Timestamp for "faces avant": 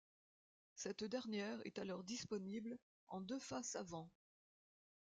3.37-4.09